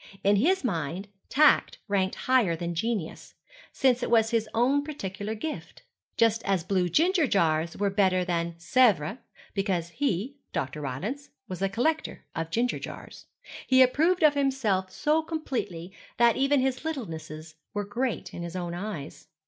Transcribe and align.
In 0.23 0.37
his 0.37 0.63
mind 0.63 1.09
tact 1.29 1.77
ranked 1.87 2.15
higher 2.15 2.55
than 2.55 2.73
genius, 2.73 3.35
since 3.71 4.01
it 4.01 4.09
was 4.09 4.31
his 4.31 4.49
own 4.51 4.83
peculiar 4.83 5.35
gift: 5.35 5.83
just 6.17 6.41
as 6.43 6.63
blue 6.63 6.89
ginger 6.89 7.27
jars 7.27 7.77
were 7.77 7.91
better 7.91 8.25
than 8.25 8.55
Sevres, 8.57 9.19
because 9.53 9.89
he, 9.89 10.37
Dr. 10.53 10.81
Rylance, 10.81 11.29
was 11.47 11.61
a 11.61 11.69
collector 11.69 12.25
of 12.35 12.49
ginger 12.49 12.79
jars. 12.79 13.27
He 13.67 13.83
approved 13.83 14.23
of 14.23 14.33
himself 14.33 14.89
so 14.91 15.21
completely 15.21 15.93
that 16.17 16.35
even 16.35 16.61
his 16.61 16.79
littlenesses 16.79 17.53
were 17.71 17.85
great 17.85 18.33
in 18.33 18.41
his 18.41 18.55
own 18.55 18.73
eyes. 18.73 19.27